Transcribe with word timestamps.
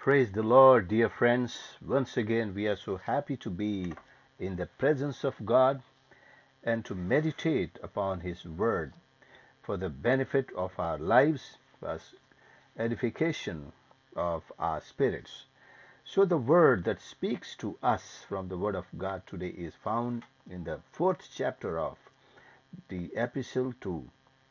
Praise 0.00 0.32
the 0.32 0.42
Lord, 0.42 0.88
dear 0.88 1.10
friends. 1.10 1.76
Once 1.86 2.16
again, 2.16 2.54
we 2.54 2.66
are 2.66 2.76
so 2.76 2.96
happy 2.96 3.36
to 3.36 3.50
be 3.50 3.92
in 4.38 4.56
the 4.56 4.64
presence 4.64 5.24
of 5.24 5.44
God 5.44 5.82
and 6.64 6.82
to 6.86 6.94
meditate 6.94 7.78
upon 7.82 8.20
His 8.20 8.46
Word 8.46 8.94
for 9.62 9.76
the 9.76 9.90
benefit 9.90 10.50
of 10.56 10.72
our 10.80 10.96
lives, 10.96 11.58
as 11.86 12.14
edification 12.78 13.72
of 14.16 14.50
our 14.58 14.80
spirits. 14.80 15.44
So, 16.02 16.24
the 16.24 16.38
word 16.38 16.84
that 16.84 17.02
speaks 17.02 17.54
to 17.56 17.76
us 17.82 18.24
from 18.26 18.48
the 18.48 18.56
Word 18.56 18.76
of 18.76 18.86
God 18.96 19.26
today 19.26 19.48
is 19.48 19.74
found 19.74 20.24
in 20.48 20.64
the 20.64 20.80
fourth 20.92 21.28
chapter 21.30 21.78
of 21.78 21.98
the 22.88 23.10
epistle 23.14 23.74
to 23.82 24.08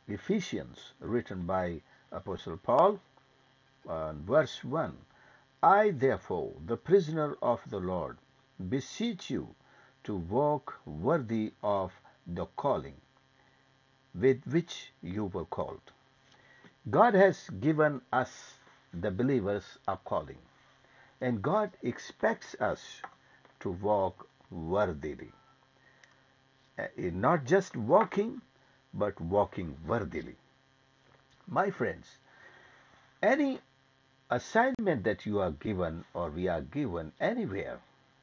Ephesians, 0.07 0.93
written 0.99 1.47
by 1.47 1.81
Apostle 2.11 2.57
Paul, 2.57 2.99
uh, 3.87 4.13
verse 4.13 4.63
1. 4.63 4.95
I, 5.61 5.91
therefore, 5.91 6.53
the 6.65 6.77
prisoner 6.77 7.35
of 7.41 7.61
the 7.69 7.79
Lord, 7.79 8.17
beseech 8.69 9.29
you 9.29 9.55
to 10.05 10.15
walk 10.15 10.79
worthy 10.85 11.53
of 11.61 11.91
the 12.25 12.45
calling 12.55 12.95
with 14.15 14.45
which 14.47 14.93
you 15.01 15.25
were 15.25 15.45
called. 15.45 15.81
God 16.89 17.13
has 17.13 17.49
given 17.59 18.01
us, 18.11 18.55
the 18.93 19.11
believers, 19.11 19.77
a 19.87 19.97
calling, 19.97 20.39
and 21.21 21.41
God 21.41 21.71
expects 21.83 22.55
us 22.59 23.01
to 23.59 23.71
walk 23.71 24.27
worthily. 24.49 25.31
Uh, 26.77 26.87
Not 26.97 27.43
just 27.45 27.75
walking, 27.75 28.41
but 28.93 29.19
walking 29.19 29.75
worthily. 29.85 30.35
My 31.47 31.69
friends, 31.69 32.07
any 33.21 33.59
assignment 34.31 35.03
that 35.03 35.25
you 35.25 35.39
are 35.39 35.51
given 35.51 36.05
or 36.13 36.29
we 36.29 36.47
are 36.47 36.61
given 36.61 37.11
anywhere, 37.19 37.79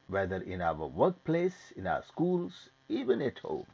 whether 0.07 0.37
in 0.37 0.61
our 0.61 0.87
workplace, 0.87 1.71
in 1.75 1.85
our 1.85 2.03
schools, 2.03 2.69
even 2.87 3.21
at 3.21 3.39
home, 3.39 3.65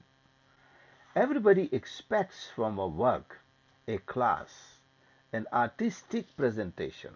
everybody 1.16 1.70
expects 1.72 2.50
from 2.56 2.80
a 2.80 2.88
work, 2.88 3.40
a 3.88 4.00
class, 4.00 4.78
an 5.32 5.46
artistic 5.54 6.26
presentation. 6.36 7.14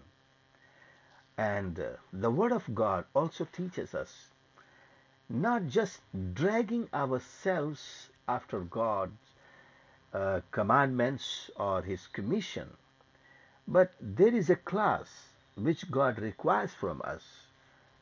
And 1.38 1.80
uh, 1.80 1.90
the 2.14 2.32
Word 2.32 2.52
of 2.52 2.74
God 2.76 3.06
also 3.16 3.46
teaches 3.46 3.96
us 3.96 4.30
not 5.30 5.68
just 5.68 6.00
dragging 6.34 6.88
ourselves 6.94 8.10
after 8.28 8.60
God's 8.62 9.18
uh, 10.14 10.42
commandments 10.52 11.50
or 11.58 11.82
His 11.82 12.08
commission, 12.08 12.70
but 13.68 13.92
there 14.00 14.34
is 14.34 14.50
a 14.50 14.56
class 14.56 15.30
which 15.56 15.92
God 15.92 16.20
requires 16.20 16.74
from 16.74 17.02
us, 17.04 17.48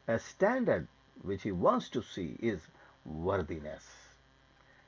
a 0.08 0.20
standard 0.20 0.88
which 1.22 1.44
He 1.44 1.52
wants 1.52 1.90
to 1.90 2.04
see 2.04 2.38
is 2.40 2.62
worthiness. 3.04 3.84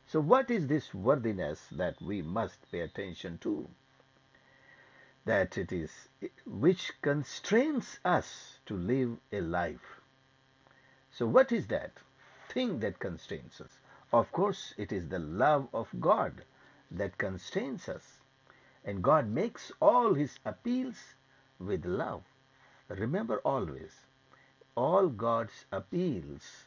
So, 0.06 0.20
what 0.22 0.52
is 0.52 0.68
this 0.68 0.94
worthiness 0.94 1.68
that 1.72 2.02
we 2.02 2.22
must 2.22 2.72
pay 2.72 2.82
attention 2.82 3.40
to? 3.40 3.68
That 5.26 5.58
it 5.58 5.72
is 5.72 5.92
which 6.46 6.94
constrains 7.02 8.00
us 8.06 8.60
to 8.68 8.78
live 8.78 9.18
a 9.32 9.42
life. 9.42 10.00
So, 11.12 11.26
what 11.26 11.52
is 11.52 11.68
that 11.68 11.92
thing 12.50 12.80
that 12.80 13.00
constrains 13.00 13.60
us? 13.60 13.80
Of 14.14 14.32
course, 14.32 14.74
it 14.78 14.92
is 14.92 15.10
the 15.10 15.20
love 15.20 15.68
of 15.74 15.90
God 16.00 16.44
that 16.92 17.18
constrains 17.18 17.90
us. 17.90 18.17
And 18.88 19.04
God 19.04 19.28
makes 19.30 19.72
all 19.82 20.14
his 20.14 20.40
appeals 20.46 21.16
with 21.60 21.86
love. 21.86 22.24
Remember 22.88 23.40
always, 23.40 23.92
all 24.76 25.10
God's 25.10 25.66
appeals 25.74 26.64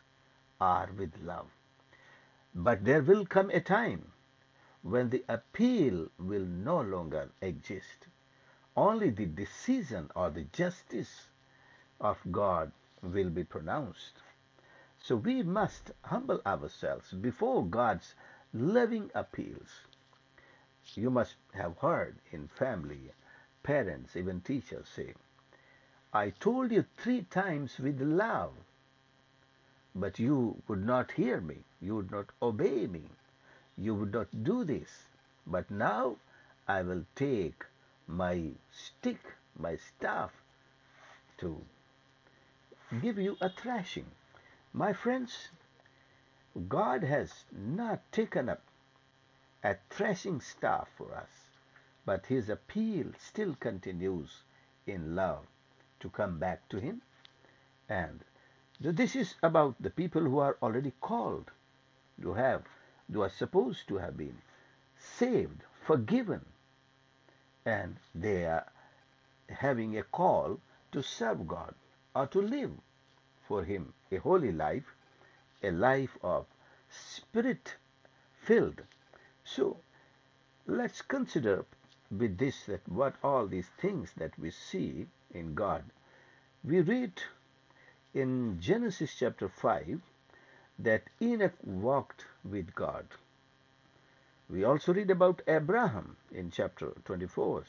are 0.60 0.90
with 0.96 1.14
love. 1.22 1.46
But 2.54 2.84
there 2.84 3.02
will 3.02 3.24
come 3.24 3.48
a 3.50 3.60
time 3.60 4.12
when 4.82 5.08
the 5.08 5.24
appeal 5.28 6.08
will 6.18 6.44
no 6.44 6.82
longer 6.82 7.30
exist. 7.40 8.06
Only 8.76 9.08
the 9.08 9.26
decision 9.26 10.10
or 10.14 10.28
the 10.28 10.44
justice 10.44 11.28
of 12.00 12.18
God 12.30 12.70
will 13.02 13.30
be 13.30 13.44
pronounced. 13.44 14.20
So 15.02 15.16
we 15.16 15.42
must 15.42 15.92
humble 16.02 16.42
ourselves 16.44 17.12
before 17.12 17.64
God's 17.64 18.14
loving 18.52 19.10
appeals. 19.14 19.86
You 20.94 21.10
must 21.10 21.36
have 21.54 21.78
heard 21.78 22.16
in 22.32 22.48
family, 22.48 23.12
parents, 23.62 24.16
even 24.16 24.40
teachers 24.40 24.88
say, 24.88 25.14
I 26.12 26.30
told 26.30 26.72
you 26.72 26.84
three 26.96 27.22
times 27.22 27.78
with 27.78 28.00
love, 28.00 28.52
but 29.94 30.18
you 30.18 30.62
would 30.66 30.84
not 30.84 31.12
hear 31.12 31.40
me, 31.40 31.58
you 31.80 31.96
would 31.96 32.10
not 32.10 32.30
obey 32.42 32.86
me, 32.86 33.04
you 33.76 33.94
would 33.94 34.12
not 34.12 34.42
do 34.42 34.64
this. 34.64 35.06
But 35.46 35.70
now 35.70 36.16
I 36.66 36.82
will 36.82 37.04
take 37.14 37.64
my 38.06 38.50
stick, 38.72 39.20
my 39.56 39.76
staff, 39.76 40.32
to 41.38 41.64
give 43.00 43.18
you 43.18 43.36
a 43.40 43.48
thrashing. 43.48 44.06
My 44.72 44.92
friends, 44.92 45.48
God 46.68 47.04
has 47.04 47.44
not 47.52 48.00
taken 48.12 48.48
up 48.48 48.62
a 49.62 49.76
threshing 49.90 50.40
staff 50.40 50.88
for 50.96 51.14
us, 51.14 51.28
but 52.04 52.26
his 52.26 52.48
appeal 52.48 53.06
still 53.18 53.54
continues 53.54 54.42
in 54.86 55.14
love 55.14 55.46
to 56.00 56.08
come 56.08 56.38
back 56.38 56.68
to 56.68 56.80
him. 56.80 57.02
And 57.88 58.24
this 58.80 59.14
is 59.14 59.34
about 59.42 59.74
the 59.80 59.90
people 59.90 60.22
who 60.22 60.38
are 60.38 60.56
already 60.62 60.92
called, 61.00 61.50
who 62.22 62.34
have, 62.34 62.62
who 63.12 63.20
are 63.20 63.28
supposed 63.28 63.86
to 63.88 63.98
have 63.98 64.16
been 64.16 64.38
saved, 64.98 65.62
forgiven, 65.84 66.46
and 67.66 67.96
they 68.14 68.46
are 68.46 68.66
having 69.48 69.98
a 69.98 70.02
call 70.02 70.60
to 70.92 71.02
serve 71.02 71.46
God 71.46 71.74
or 72.14 72.26
to 72.28 72.40
live 72.40 72.72
for 73.46 73.64
Him 73.64 73.92
a 74.10 74.16
holy 74.16 74.52
life, 74.52 74.94
a 75.62 75.70
life 75.70 76.16
of 76.22 76.46
spirit 76.88 77.76
filled. 78.40 78.82
So 79.56 79.78
let's 80.66 81.02
consider 81.02 81.64
with 82.08 82.38
this 82.38 82.66
that 82.66 82.88
what 82.88 83.16
all 83.22 83.48
these 83.48 83.68
things 83.80 84.12
that 84.16 84.38
we 84.38 84.52
see 84.52 85.08
in 85.34 85.54
God. 85.54 85.82
We 86.62 86.82
read 86.82 87.20
in 88.14 88.60
Genesis 88.60 89.12
chapter 89.18 89.48
5 89.48 90.00
that 90.78 91.02
Enoch 91.20 91.56
walked 91.64 92.26
with 92.44 92.72
God. 92.76 93.06
We 94.48 94.62
also 94.62 94.94
read 94.94 95.10
about 95.10 95.42
Abraham 95.48 96.16
in 96.30 96.52
chapter 96.52 96.92
24 97.04 97.64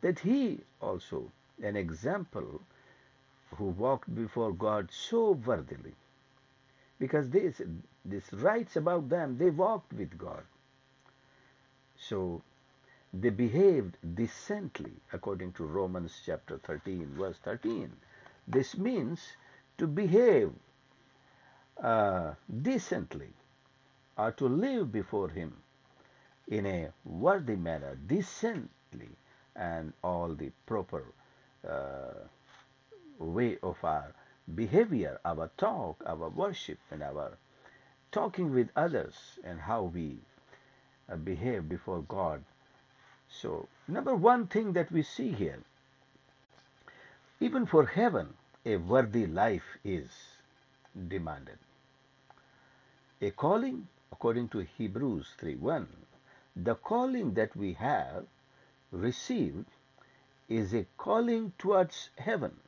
that 0.00 0.18
he 0.18 0.60
also 0.80 1.30
an 1.62 1.76
example 1.76 2.60
who 3.56 3.66
walked 3.66 4.12
before 4.12 4.52
God 4.52 4.90
so 4.90 5.32
worthily 5.32 5.94
because 6.98 7.30
this 7.30 7.62
this 8.04 8.32
writes 8.32 8.74
about 8.74 9.08
them 9.08 9.38
they 9.38 9.50
walked 9.50 9.92
with 9.92 10.18
God 10.18 10.42
so 11.98 12.42
they 13.12 13.30
behaved 13.30 13.96
decently 14.14 14.92
according 15.12 15.52
to 15.52 15.64
Romans 15.64 16.20
chapter 16.24 16.58
13 16.58 17.14
verse 17.16 17.38
13 17.44 17.92
this 18.46 18.76
means 18.76 19.20
to 19.78 19.86
behave 19.86 20.52
uh, 21.82 22.34
decently 22.62 23.32
or 24.16 24.30
to 24.32 24.48
live 24.48 24.92
before 24.92 25.28
him 25.28 25.52
in 26.48 26.66
a 26.66 26.90
worthy 27.04 27.56
manner 27.56 27.96
decently 28.06 29.08
and 29.56 29.92
all 30.02 30.34
the 30.34 30.50
proper 30.66 31.04
uh, 31.68 32.26
way 33.18 33.56
of 33.62 33.76
our 33.84 34.12
behavior, 34.54 35.18
our 35.24 35.50
talk, 35.56 36.02
our 36.06 36.28
worship, 36.28 36.78
and 36.90 37.02
our 37.02 37.38
talking 38.12 38.52
with 38.52 38.68
others, 38.76 39.38
and 39.44 39.60
how 39.60 39.82
we 39.84 40.18
behave 41.24 41.68
before 41.68 42.02
God. 42.02 42.44
So, 43.28 43.68
number 43.88 44.14
one 44.14 44.46
thing 44.46 44.72
that 44.72 44.90
we 44.90 45.02
see 45.02 45.32
here, 45.32 45.62
even 47.40 47.66
for 47.66 47.86
heaven, 47.86 48.34
a 48.64 48.76
worthy 48.76 49.26
life 49.26 49.76
is 49.84 50.10
demanded. 51.08 51.58
A 53.20 53.30
calling, 53.30 53.88
according 54.12 54.48
to 54.50 54.60
Hebrews 54.60 55.34
3:1, 55.38 55.86
the 56.56 56.74
calling 56.74 57.34
that 57.34 57.56
we 57.56 57.74
have 57.74 58.26
received 58.90 59.66
is 60.48 60.74
a 60.74 60.86
calling 60.96 61.52
towards 61.58 62.10
heaven, 62.18 62.60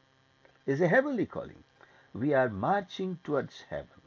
is 0.66 0.80
a 0.80 0.88
heavenly 0.88 1.26
calling. 1.26 1.62
We 2.12 2.34
are 2.34 2.48
marching 2.48 3.18
towards 3.22 3.62
heaven. 3.62 4.02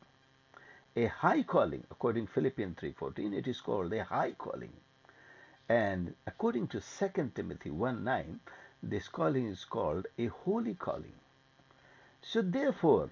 A 0.99 1.05
high 1.07 1.43
calling, 1.43 1.85
according 1.89 2.27
to 2.27 2.33
Philippians 2.33 2.77
3:14, 2.77 3.33
it 3.33 3.47
is 3.47 3.61
called 3.61 3.93
a 3.93 4.03
high 4.03 4.33
calling. 4.33 4.73
And 5.69 6.13
according 6.27 6.67
to 6.73 6.81
2 6.81 7.31
Timothy 7.33 7.69
1 7.69 8.03
9, 8.03 8.41
this 8.83 9.07
calling 9.07 9.45
is 9.47 9.63
called 9.63 10.07
a 10.17 10.25
holy 10.25 10.73
calling. 10.75 11.13
So, 12.21 12.41
therefore, 12.41 13.11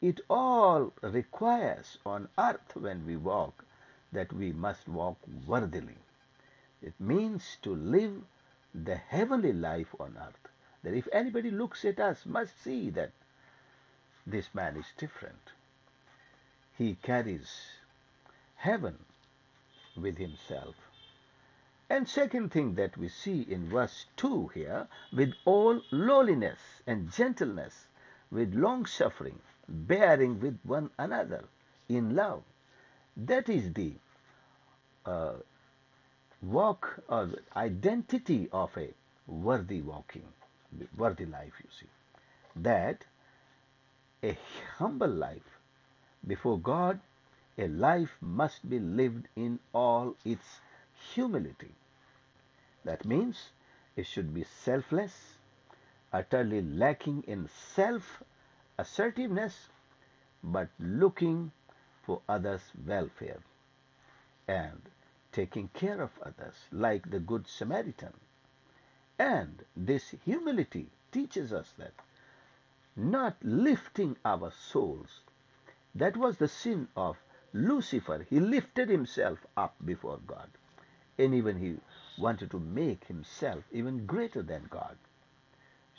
it 0.00 0.20
all 0.28 0.92
requires 1.00 1.98
on 2.04 2.28
earth 2.36 2.74
when 2.74 3.06
we 3.06 3.16
walk 3.16 3.64
that 4.10 4.32
we 4.32 4.52
must 4.52 4.88
walk 4.88 5.18
worthily. 5.46 5.98
It 6.82 6.98
means 6.98 7.56
to 7.62 7.72
live 7.72 8.24
the 8.74 8.96
heavenly 8.96 9.52
life 9.52 9.94
on 10.00 10.18
earth. 10.18 10.48
That 10.82 10.94
if 10.94 11.06
anybody 11.12 11.52
looks 11.52 11.84
at 11.84 12.00
us, 12.00 12.26
must 12.26 12.60
see 12.60 12.90
that 12.90 13.12
this 14.26 14.52
man 14.52 14.76
is 14.76 14.92
different. 14.96 15.52
He 16.78 16.94
carries 17.02 17.72
heaven 18.54 18.98
with 19.96 20.16
himself. 20.16 20.76
And 21.90 22.08
second 22.08 22.52
thing 22.52 22.76
that 22.76 22.96
we 22.96 23.08
see 23.08 23.42
in 23.42 23.68
verse 23.68 24.06
2 24.16 24.48
here, 24.54 24.86
with 25.12 25.34
all 25.44 25.82
lowliness 25.90 26.60
and 26.86 27.10
gentleness, 27.10 27.88
with 28.30 28.54
long 28.54 28.86
suffering, 28.86 29.40
bearing 29.68 30.38
with 30.38 30.60
one 30.62 30.90
another 30.96 31.46
in 31.88 32.14
love. 32.14 32.44
That 33.16 33.48
is 33.48 33.72
the 33.72 33.94
uh, 35.04 35.32
walk 36.40 37.02
or 37.08 37.30
identity 37.56 38.48
of 38.52 38.76
a 38.76 38.94
worthy 39.26 39.82
walking, 39.82 40.28
worthy 40.96 41.26
life, 41.26 41.54
you 41.60 41.70
see. 41.80 41.88
That 42.54 43.04
a 44.22 44.38
humble 44.76 45.08
life 45.08 45.57
before 46.26 46.58
God, 46.58 47.00
a 47.56 47.68
life 47.68 48.16
must 48.20 48.68
be 48.68 48.78
lived 48.78 49.28
in 49.36 49.58
all 49.72 50.16
its 50.24 50.60
humility. 51.14 51.74
That 52.84 53.04
means 53.04 53.50
it 53.96 54.06
should 54.06 54.32
be 54.32 54.44
selfless, 54.44 55.36
utterly 56.12 56.62
lacking 56.62 57.24
in 57.26 57.48
self 57.48 58.22
assertiveness, 58.78 59.68
but 60.42 60.68
looking 60.78 61.52
for 62.02 62.22
others' 62.28 62.72
welfare 62.86 63.40
and 64.46 64.82
taking 65.32 65.68
care 65.68 66.00
of 66.00 66.10
others 66.22 66.54
like 66.72 67.10
the 67.10 67.20
Good 67.20 67.46
Samaritan. 67.46 68.14
And 69.18 69.64
this 69.76 70.14
humility 70.24 70.88
teaches 71.12 71.52
us 71.52 71.72
that 71.78 71.92
not 72.96 73.36
lifting 73.42 74.16
our 74.24 74.50
souls. 74.50 75.20
That 75.94 76.16
was 76.16 76.38
the 76.38 76.48
sin 76.48 76.88
of 76.96 77.16
Lucifer. 77.52 78.26
He 78.28 78.40
lifted 78.40 78.88
himself 78.88 79.46
up 79.56 79.74
before 79.84 80.18
God. 80.26 80.48
And 81.16 81.34
even 81.34 81.58
he 81.58 81.76
wanted 82.18 82.50
to 82.50 82.60
make 82.60 83.04
himself 83.04 83.64
even 83.72 84.06
greater 84.06 84.42
than 84.42 84.68
God. 84.70 84.96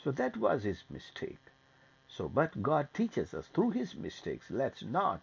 So 0.02 0.10
that 0.12 0.36
was 0.36 0.62
his 0.62 0.84
mistake. 0.88 1.38
So, 2.08 2.28
but 2.28 2.62
God 2.62 2.88
teaches 2.94 3.34
us 3.34 3.46
through 3.48 3.70
his 3.70 3.94
mistakes, 3.94 4.46
let's 4.50 4.82
not 4.82 5.20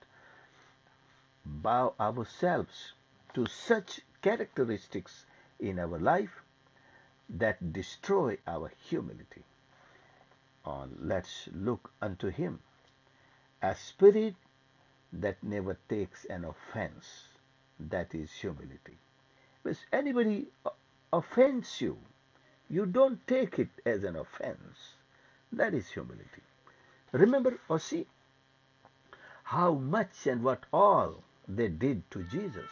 bow 1.45 1.93
ourselves 1.99 2.93
to 3.33 3.45
such 3.45 4.01
characteristics 4.21 5.25
in 5.59 5.79
our 5.79 5.99
life 5.99 6.41
that 7.29 7.73
destroy 7.73 8.37
our 8.47 8.71
humility 8.89 9.43
on, 10.67 10.97
let's 11.01 11.47
look 11.53 11.91
unto 12.01 12.27
him. 12.27 12.59
A 13.61 13.73
spirit 13.75 14.35
that 15.13 15.41
never 15.43 15.77
takes 15.89 16.25
an 16.25 16.45
offense, 16.45 17.25
that 17.79 18.13
is 18.13 18.31
humility. 18.31 18.97
If 19.63 19.79
anybody 19.91 20.47
offends 21.11 21.81
you, 21.81 21.97
you 22.69 22.85
don't 22.85 23.25
take 23.27 23.59
it 23.59 23.69
as 23.85 24.03
an 24.03 24.15
offense. 24.15 24.95
That 25.51 25.73
is 25.73 25.89
humility. 25.89 26.43
Remember 27.11 27.59
or 27.69 27.79
see 27.79 28.05
how 29.43 29.73
much 29.73 30.27
and 30.27 30.43
what 30.43 30.65
all 30.73 31.23
they 31.47 31.69
did 31.69 32.09
to 32.11 32.23
Jesus. 32.23 32.69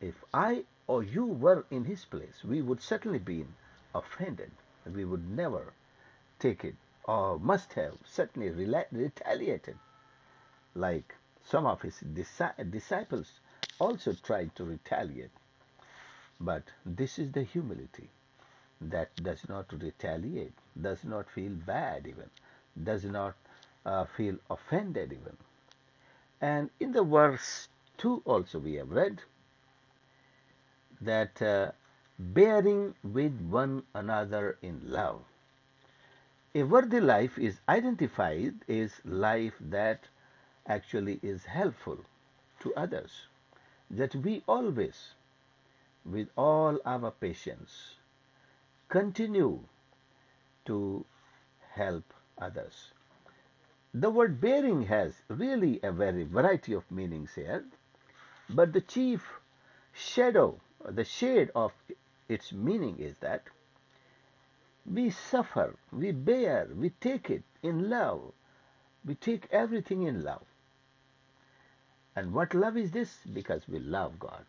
If 0.00 0.14
I 0.32 0.64
or 0.86 1.02
you 1.02 1.24
were 1.24 1.64
in 1.70 1.84
his 1.84 2.04
place, 2.04 2.44
we 2.44 2.62
would 2.62 2.80
certainly 2.80 3.18
be 3.18 3.46
offended 3.94 4.50
we 4.92 5.04
would 5.04 5.30
never 5.30 5.72
take 6.38 6.64
it 6.64 6.74
or 7.04 7.38
must 7.38 7.72
have 7.72 7.94
certainly 8.04 8.50
retaliated 8.50 9.78
like 10.74 11.14
some 11.44 11.66
of 11.66 11.82
his 11.82 12.00
disciples 12.00 13.40
also 13.78 14.12
tried 14.12 14.54
to 14.56 14.64
retaliate. 14.64 15.30
But 16.40 16.64
this 16.84 17.18
is 17.18 17.32
the 17.32 17.42
humility 17.42 18.10
that 18.80 19.10
does 19.22 19.48
not 19.48 19.72
retaliate, 19.72 20.54
does 20.80 21.04
not 21.04 21.30
feel 21.30 21.52
bad 21.52 22.06
even, 22.06 22.30
does 22.82 23.04
not 23.04 23.34
uh, 23.86 24.04
feel 24.04 24.36
offended 24.50 25.12
even. 25.12 25.36
And 26.40 26.70
in 26.80 26.92
the 26.92 27.04
verse 27.04 27.68
2 27.98 28.22
also 28.24 28.58
we 28.58 28.74
have 28.74 28.90
read 28.90 29.22
that 31.00 31.40
uh, 31.40 31.72
bearing 32.18 32.94
with 33.02 33.38
one 33.40 33.82
another 33.94 34.58
in 34.62 34.80
love. 34.84 35.22
A 36.54 36.62
worthy 36.62 37.00
life 37.00 37.38
is 37.38 37.58
identified 37.68 38.54
as 38.68 39.00
life 39.04 39.54
that 39.60 40.06
actually 40.66 41.20
is 41.22 41.44
helpful 41.44 41.98
to 42.60 42.74
others, 42.74 43.26
that 43.90 44.14
we 44.14 44.42
always, 44.46 45.14
with 46.04 46.28
all 46.36 46.78
our 46.84 47.10
patience, 47.10 47.96
continue 48.88 49.60
to 50.64 51.04
help 51.72 52.04
others. 52.38 52.92
The 53.92 54.10
word 54.10 54.40
bearing 54.40 54.82
has 54.86 55.14
really 55.28 55.80
a 55.82 55.92
very 55.92 56.24
variety 56.24 56.72
of 56.72 56.90
meanings 56.90 57.34
here, 57.34 57.64
but 58.48 58.72
the 58.72 58.80
chief 58.80 59.40
shadow, 59.92 60.60
the 60.84 61.04
shade 61.04 61.50
of 61.54 61.72
its 62.28 62.52
meaning 62.52 62.98
is 62.98 63.16
that 63.18 63.44
we 64.90 65.10
suffer, 65.10 65.76
we 65.92 66.12
bear, 66.12 66.68
we 66.74 66.90
take 66.90 67.30
it 67.30 67.42
in 67.62 67.88
love. 67.88 68.32
We 69.06 69.14
take 69.14 69.48
everything 69.50 70.02
in 70.02 70.22
love. 70.22 70.46
And 72.16 72.32
what 72.32 72.54
love 72.54 72.76
is 72.76 72.92
this? 72.92 73.18
Because 73.32 73.68
we 73.68 73.78
love 73.78 74.18
God. 74.18 74.44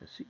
You 0.00 0.06
see? 0.06 0.26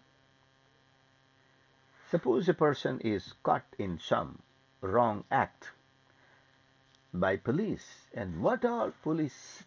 Suppose 2.10 2.48
a 2.48 2.54
person 2.54 3.00
is 3.00 3.34
caught 3.42 3.66
in 3.78 3.98
some 3.98 4.42
wrong 4.80 5.24
act 5.30 5.70
by 7.12 7.36
police, 7.36 8.06
and 8.14 8.42
what 8.42 8.64
all 8.64 8.92
police 9.02 9.64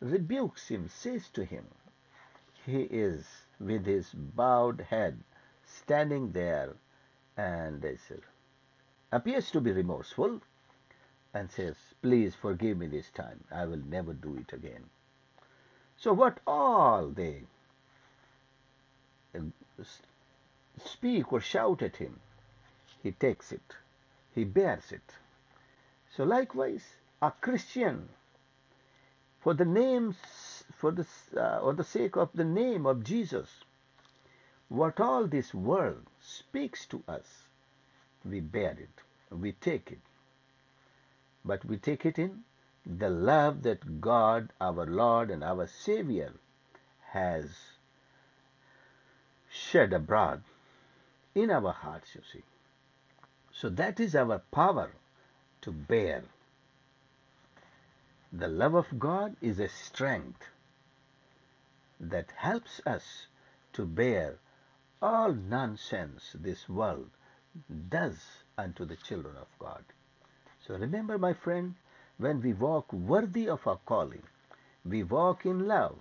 rebukes 0.00 0.68
him, 0.68 0.88
says 0.88 1.28
to 1.30 1.44
him, 1.44 1.66
he 2.66 2.82
is 2.82 3.26
with 3.60 3.86
his 3.86 4.10
bowed 4.12 4.80
head 4.80 5.22
standing 5.64 6.32
there 6.32 6.74
and 7.36 7.84
appears 9.12 9.50
to 9.50 9.60
be 9.60 9.72
remorseful 9.72 10.40
and 11.32 11.50
says, 11.50 11.76
Please 12.02 12.34
forgive 12.34 12.78
me 12.78 12.86
this 12.86 13.10
time. 13.10 13.44
I 13.50 13.64
will 13.64 13.82
never 13.88 14.12
do 14.12 14.36
it 14.36 14.52
again. 14.52 14.90
So, 16.04 16.12
what 16.12 16.38
all 16.46 17.08
they 17.08 17.44
uh, 19.34 19.40
speak 20.84 21.32
or 21.32 21.40
shout 21.40 21.80
at 21.80 21.96
him, 21.96 22.20
he 23.02 23.12
takes 23.12 23.52
it, 23.52 23.76
he 24.34 24.44
bears 24.44 24.92
it. 24.92 25.14
So, 26.14 26.24
likewise, 26.24 26.84
a 27.22 27.30
Christian, 27.30 28.10
for 29.40 29.54
the 29.54 29.64
names, 29.64 30.16
for 30.76 30.92
the, 30.92 31.06
uh, 31.34 31.60
or 31.60 31.72
the 31.72 31.84
sake 31.84 32.16
of 32.16 32.28
the 32.34 32.44
name 32.44 32.84
of 32.84 33.02
Jesus, 33.02 33.48
what 34.68 35.00
all 35.00 35.26
this 35.26 35.54
world 35.54 36.04
speaks 36.20 36.84
to 36.88 37.02
us, 37.08 37.44
we 38.26 38.40
bear 38.40 38.72
it, 38.72 39.00
we 39.34 39.52
take 39.52 39.90
it. 39.90 40.02
But 41.46 41.64
we 41.64 41.78
take 41.78 42.04
it 42.04 42.18
in 42.18 42.44
the 42.86 43.10
love 43.10 43.62
that 43.62 44.00
God, 44.00 44.50
our 44.60 44.86
Lord 44.86 45.30
and 45.30 45.42
our 45.42 45.66
Savior, 45.66 46.32
has 47.12 47.50
shed 49.48 49.92
abroad 49.92 50.42
in 51.34 51.50
our 51.50 51.72
hearts, 51.72 52.14
you 52.14 52.20
see. 52.32 52.42
So 53.52 53.68
that 53.70 54.00
is 54.00 54.14
our 54.14 54.40
power 54.50 54.90
to 55.62 55.72
bear. 55.72 56.24
The 58.32 58.48
love 58.48 58.74
of 58.74 58.98
God 58.98 59.36
is 59.40 59.60
a 59.60 59.68
strength 59.68 60.42
that 62.00 62.32
helps 62.36 62.80
us 62.84 63.26
to 63.72 63.86
bear 63.86 64.38
all 65.00 65.32
nonsense 65.32 66.34
this 66.34 66.68
world 66.68 67.10
does 67.88 68.18
unto 68.58 68.84
the 68.84 68.96
children 68.96 69.36
of 69.36 69.46
God. 69.58 69.84
So 70.66 70.74
remember, 70.74 71.18
my 71.18 71.32
friend, 71.32 71.74
when 72.18 72.42
we 72.42 72.52
walk 72.52 72.92
worthy 72.92 73.48
of 73.48 73.66
our 73.66 73.80
calling, 73.86 74.24
we 74.84 75.02
walk 75.04 75.46
in 75.46 75.66
love, 75.66 75.98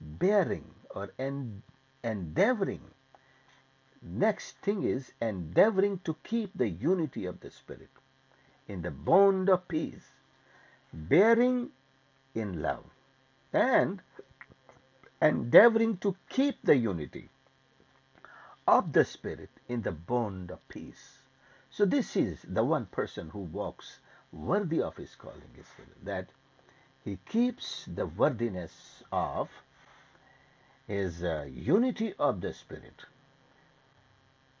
bearing 0.00 0.74
or 0.90 1.10
en- 1.18 1.62
endeavoring 2.04 2.82
Next 4.02 4.56
thing 4.58 4.82
is 4.84 5.12
endeavoring 5.20 5.98
to 6.00 6.14
keep 6.24 6.56
the 6.56 6.68
unity 6.68 7.26
of 7.26 7.40
the 7.40 7.50
Spirit 7.50 7.90
in 8.68 8.82
the 8.82 8.90
bond 8.90 9.50
of 9.50 9.68
peace, 9.68 10.12
bearing 10.92 11.72
in 12.34 12.62
love, 12.62 12.84
and 13.52 14.02
endeavoring 15.22 15.98
to 15.98 16.16
keep 16.30 16.62
the 16.62 16.76
unity 16.76 17.30
of 18.66 18.92
the 18.94 19.04
Spirit 19.04 19.50
in 19.68 19.82
the 19.82 19.92
bond 19.92 20.50
of 20.50 20.66
peace. 20.68 21.24
So, 21.70 21.84
this 21.84 22.16
is 22.16 22.42
the 22.42 22.64
one 22.64 22.86
person 22.86 23.30
who 23.30 23.40
walks 23.40 24.00
worthy 24.32 24.80
of 24.80 24.96
his 24.96 25.14
calling, 25.14 25.54
is 25.58 25.66
that 26.04 26.28
he 27.04 27.18
keeps 27.28 27.86
the 27.86 28.06
worthiness 28.06 29.02
of 29.10 29.48
his 30.86 31.22
uh, 31.22 31.46
unity 31.50 32.14
of 32.18 32.40
the 32.40 32.52
Spirit. 32.52 33.04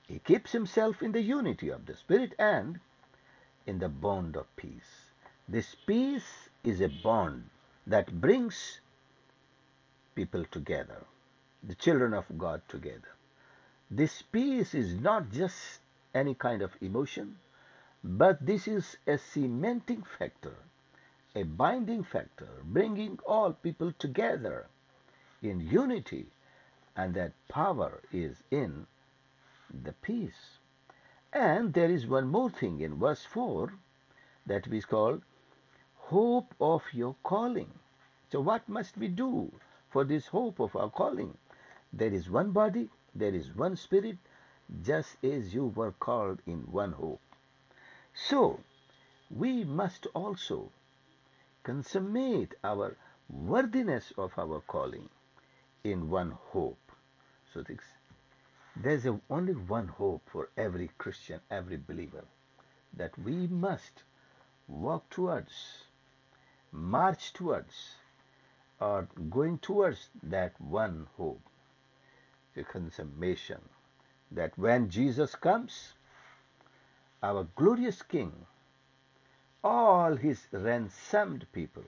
He 0.06 0.18
keeps 0.18 0.52
himself 0.52 1.02
in 1.02 1.12
the 1.12 1.22
unity 1.22 1.68
of 1.68 1.86
the 1.86 1.94
Spirit 1.94 2.34
and 2.38 2.80
in 3.66 3.78
the 3.78 3.88
bond 3.88 4.36
of 4.36 4.54
peace. 4.56 5.10
This 5.48 5.74
peace 5.86 6.48
is 6.64 6.80
a 6.80 6.88
bond 6.88 7.50
that 7.86 8.20
brings 8.20 8.80
people 10.14 10.44
together, 10.50 11.04
the 11.62 11.74
children 11.74 12.14
of 12.14 12.24
God 12.38 12.62
together. 12.68 13.14
This 13.90 14.22
peace 14.22 14.74
is 14.74 14.94
not 14.94 15.30
just 15.32 15.80
any 16.14 16.34
kind 16.34 16.62
of 16.62 16.70
emotion, 16.80 17.36
but 18.02 18.46
this 18.46 18.66
is 18.66 18.96
a 19.06 19.18
cementing 19.18 20.02
factor, 20.02 20.56
a 21.34 21.42
binding 21.42 22.02
factor, 22.02 22.48
bringing 22.64 23.18
all 23.26 23.52
people 23.52 23.92
together 23.92 24.68
in 25.42 25.60
unity, 25.60 26.26
and 26.96 27.14
that 27.14 27.32
power 27.48 28.00
is 28.10 28.42
in 28.50 28.86
the 29.84 29.92
peace. 29.92 30.58
And 31.32 31.74
there 31.74 31.90
is 31.90 32.06
one 32.06 32.26
more 32.26 32.50
thing 32.50 32.80
in 32.80 32.98
verse 32.98 33.24
4 33.24 33.72
that 34.46 34.66
is 34.66 34.86
called 34.86 35.22
hope 35.96 36.54
of 36.60 36.82
your 36.92 37.14
calling. 37.22 37.70
So, 38.32 38.40
what 38.40 38.68
must 38.68 38.96
we 38.96 39.08
do 39.08 39.52
for 39.90 40.04
this 40.04 40.26
hope 40.26 40.58
of 40.58 40.74
our 40.74 40.90
calling? 40.90 41.36
There 41.92 42.12
is 42.12 42.30
one 42.30 42.52
body, 42.52 42.88
there 43.14 43.34
is 43.34 43.54
one 43.54 43.76
spirit, 43.76 44.16
just 44.82 45.22
as 45.22 45.54
you 45.54 45.66
were 45.66 45.92
called 45.92 46.40
in 46.46 46.60
one 46.70 46.92
hope. 46.92 47.20
So, 48.28 48.60
we 49.30 49.64
must 49.64 50.06
also 50.14 50.70
consummate 51.62 52.54
our 52.62 52.96
worthiness 53.30 54.12
of 54.18 54.38
our 54.38 54.60
calling 54.60 55.08
in 55.82 56.10
one 56.10 56.32
hope. 56.52 56.92
So, 57.54 57.64
there's 58.76 59.06
a, 59.06 59.18
only 59.30 59.54
one 59.54 59.88
hope 59.88 60.28
for 60.30 60.50
every 60.56 60.90
Christian, 60.98 61.40
every 61.50 61.78
believer, 61.78 62.24
that 62.94 63.18
we 63.18 63.46
must 63.46 64.02
walk 64.68 65.08
towards, 65.08 65.84
march 66.72 67.32
towards, 67.32 67.96
or 68.80 69.08
going 69.30 69.58
towards 69.58 70.10
that 70.22 70.60
one 70.60 71.06
hope, 71.16 71.42
the 72.54 72.64
consummation, 72.64 73.60
that 74.30 74.56
when 74.58 74.90
Jesus 74.90 75.34
comes, 75.34 75.94
our 77.22 77.46
glorious 77.54 78.02
King, 78.02 78.32
all 79.62 80.16
his 80.16 80.46
ransomed 80.52 81.46
people, 81.52 81.84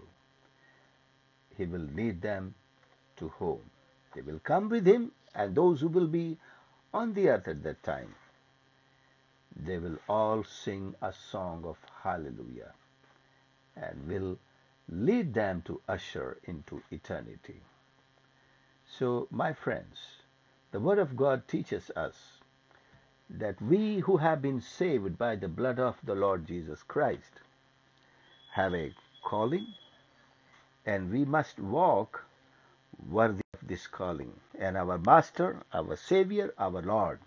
he 1.57 1.65
will 1.65 1.89
lead 1.95 2.21
them 2.21 2.55
to 3.17 3.29
home. 3.29 3.71
They 4.15 4.21
will 4.23 4.41
come 4.41 4.69
with 4.69 4.87
him, 4.87 5.13
and 5.35 5.55
those 5.55 5.81
who 5.81 5.89
will 5.89 6.07
be 6.07 6.39
on 6.93 7.15
the 7.15 7.29
earth 7.31 7.49
at 7.49 7.63
that 7.63 7.83
time, 7.83 8.15
they 9.57 9.79
will 9.79 9.99
all 10.09 10.45
sing 10.45 10.95
a 11.01 11.13
song 11.13 11.65
of 11.65 11.77
hallelujah 12.03 12.73
and 13.77 14.07
will 14.07 14.39
lead 14.89 15.33
them 15.33 15.63
to 15.63 15.81
usher 15.89 16.39
into 16.45 16.83
eternity. 16.91 17.61
So, 18.99 19.29
my 19.31 19.53
friends, 19.53 19.99
the 20.71 20.81
Word 20.81 20.99
of 20.99 21.17
God 21.17 21.49
teaches 21.49 21.91
us 21.97 22.42
that 23.39 23.61
we 23.63 24.01
who 24.01 24.19
have 24.19 24.43
been 24.43 24.61
saved 24.61 25.19
by 25.19 25.37
the 25.37 25.49
blood 25.49 25.79
of 25.79 25.97
the 26.05 26.15
Lord 26.15 26.47
Jesus 26.47 26.83
Christ 26.83 27.41
have 28.53 28.75
a 28.75 28.95
calling 29.25 29.67
and 30.85 31.11
we 31.11 31.25
must 31.25 31.59
walk 31.59 32.25
worthy 33.09 33.43
of 33.55 33.69
this 33.69 33.87
calling. 33.87 34.33
And 34.59 34.77
our 34.77 34.99
Master, 34.99 35.63
our 35.73 35.97
Savior, 35.97 36.53
our 36.59 36.83
Lord 36.83 37.21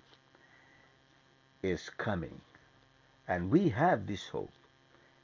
is 1.63 1.89
coming. 1.89 2.41
And 3.27 3.50
we 3.50 3.69
have 3.69 4.07
this 4.07 4.27
hope. 4.27 4.51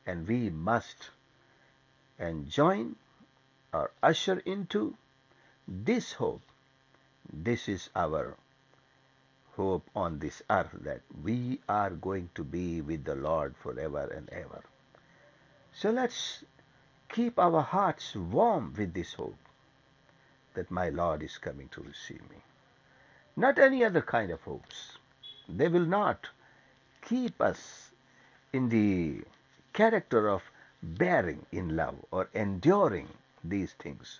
And 0.05 0.27
we 0.27 0.50
must 0.50 1.11
enjoin 2.19 2.95
or 3.73 3.91
usher 4.01 4.39
into 4.45 4.95
this 5.67 6.13
hope. 6.13 6.41
This 7.31 7.69
is 7.69 7.89
our 7.95 8.35
hope 9.55 9.89
on 9.96 10.20
this 10.20 10.41
earth 10.50 10.72
that 10.81 11.01
we 11.24 11.60
are 11.67 11.89
going 11.89 12.29
to 12.36 12.43
be 12.43 12.81
with 12.81 13.03
the 13.03 13.15
Lord 13.15 13.55
forever 13.62 14.05
and 14.15 14.29
ever. 14.29 14.63
So 15.74 15.89
let's 15.89 16.43
keep 17.10 17.38
our 17.38 17.62
hearts 17.62 18.15
warm 18.15 18.74
with 18.77 18.93
this 18.93 19.13
hope 19.13 19.38
that 20.53 20.72
my 20.72 20.89
Lord 20.89 21.24
is 21.24 21.38
coming 21.38 21.70
to 21.70 21.81
receive 21.81 22.22
me. 22.29 22.38
Not 23.36 23.60
any 23.60 23.84
other 23.84 24.01
kind 24.01 24.31
of 24.31 24.41
hopes. 24.41 24.98
They 25.48 25.67
will 25.67 25.86
not 25.86 26.27
keep 27.01 27.41
us 27.41 27.91
in 28.53 28.70
the 28.70 29.22
character 29.74 30.29
of 30.29 30.43
bearing 30.84 31.46
in 31.51 31.75
love 31.75 31.96
or 32.12 32.29
enduring 32.34 33.08
these 33.43 33.74
things, 33.74 34.20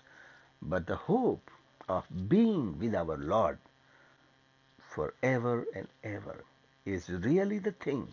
but 0.60 0.86
the 0.86 0.96
hope 0.96 1.50
of 1.88 2.04
being 2.28 2.78
with 2.78 2.94
our 2.94 3.16
Lord 3.16 3.58
forever 4.94 5.66
and 5.74 5.88
ever 6.04 6.44
is 6.84 7.08
really 7.08 7.58
the 7.58 7.72
thing 7.72 8.08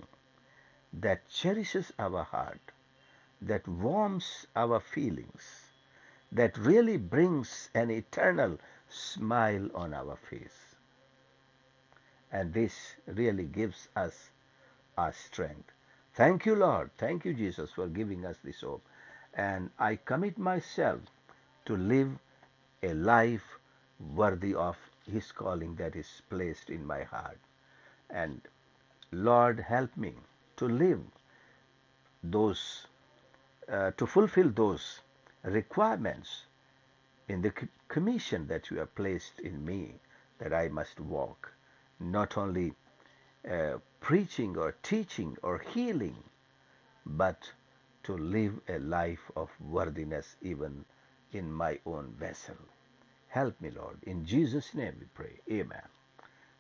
that 0.94 1.28
cherishes 1.30 1.92
our 2.00 2.24
heart, 2.24 2.72
that 3.42 3.68
warms 3.68 4.48
our 4.56 4.80
feelings, 4.80 5.72
that 6.32 6.58
really 6.58 6.98
brings 6.98 7.70
an 7.74 7.90
eternal 7.92 8.58
smile 8.88 9.70
on 9.76 9.94
our 9.94 10.16
face. 10.30 10.76
And 12.32 12.54
this 12.54 12.96
really 13.08 13.46
gives 13.46 13.88
us 13.96 14.30
our 14.98 15.14
strength. 15.14 15.72
Thank 16.14 16.46
you, 16.46 16.56
Lord. 16.56 16.92
Thank 16.98 17.26
you, 17.26 17.34
Jesus, 17.34 17.72
for 17.72 17.88
giving 17.88 18.26
us 18.26 18.38
this 18.44 18.62
hope. 18.62 18.86
And 19.34 19.70
I 19.80 19.96
commit 19.96 20.38
myself 20.38 21.00
to 21.66 21.76
live 21.78 22.12
a 22.84 22.94
life 22.94 23.60
worthy 24.16 24.54
of 24.54 24.78
His 25.10 25.32
calling 25.32 25.76
that 25.76 25.96
is 25.96 26.22
placed 26.30 26.70
in 26.70 26.86
my 26.86 27.04
heart. 27.04 27.40
And 28.10 28.42
Lord, 29.12 29.60
help 29.60 29.96
me 29.98 30.14
to 30.58 30.68
live 30.68 31.02
those, 32.24 32.88
uh, 33.72 33.92
to 33.92 34.06
fulfill 34.06 34.50
those 34.50 35.02
requirements 35.44 36.46
in 37.28 37.42
the 37.42 37.54
commission 37.88 38.48
that 38.48 38.70
you 38.70 38.78
have 38.78 38.94
placed 38.96 39.40
in 39.40 39.64
me 39.66 39.96
that 40.40 40.54
I 40.54 40.68
must 40.70 41.00
walk, 41.00 41.54
not 42.00 42.38
only 42.38 42.74
uh, 43.50 43.78
preaching 44.00 44.58
or 44.58 44.76
teaching 44.84 45.38
or 45.44 45.60
healing, 45.60 46.18
but 47.06 47.52
to 48.04 48.18
live 48.18 48.60
a 48.68 48.80
life 48.80 49.32
of 49.36 49.50
worthiness 49.60 50.36
even 50.42 50.86
in 51.32 51.52
my 51.52 51.80
own 51.86 52.14
vessel. 52.20 52.56
Help 53.30 53.62
me, 53.62 53.70
Lord. 53.70 53.98
In 54.04 54.26
Jesus' 54.26 54.74
name 54.74 54.96
we 55.00 55.06
pray. 55.14 55.40
Amen. 55.52 55.84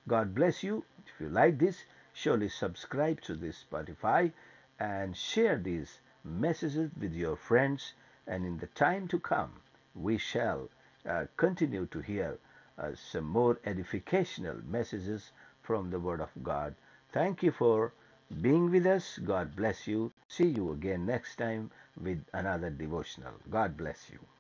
God 0.08 0.34
bless 0.34 0.64
you. 0.64 0.86
If 1.06 1.20
you 1.20 1.30
like 1.30 1.60
this, 1.60 1.84
surely 2.14 2.50
subscribe 2.50 3.22
to 3.22 3.36
this 3.36 3.66
Spotify 3.70 4.32
and 4.80 5.16
share 5.18 5.58
these 5.58 6.00
messages 6.24 6.92
with 7.00 7.14
your 7.14 7.36
friends 7.36 7.94
and 8.28 8.46
in 8.46 8.58
the 8.60 8.68
time 8.68 9.08
to 9.08 9.20
come, 9.20 9.62
we 9.96 10.18
shall 10.18 10.70
uh, 11.08 11.26
continue 11.38 11.88
to 11.88 12.00
hear 12.00 12.38
uh, 12.78 12.92
some 12.96 13.26
more 13.26 13.56
edificational 13.66 14.64
messages 14.66 15.32
from 15.62 15.90
the 15.90 16.00
Word 16.00 16.22
of 16.22 16.30
God. 16.44 16.76
Thank 17.12 17.42
you 17.42 17.52
for 17.52 17.94
being 18.42 18.70
with 18.70 18.86
us. 18.86 19.18
God 19.18 19.56
bless 19.56 19.88
you. 19.88 20.12
See 20.28 20.48
you 20.50 20.72
again 20.72 21.06
next 21.08 21.38
time 21.38 21.72
with 22.00 22.24
another 22.34 22.70
devotional. 22.70 23.34
God 23.50 23.76
bless 23.76 24.10
you. 24.12 24.20